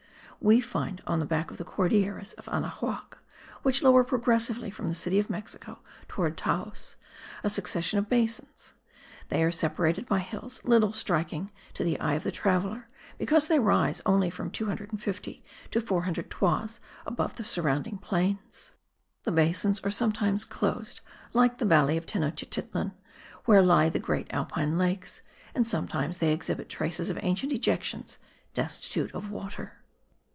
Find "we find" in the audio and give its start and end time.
0.43-1.03